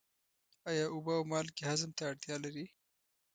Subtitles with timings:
[0.69, 2.65] آیا اوبه او مالګې هضم ته اړتیا لري؟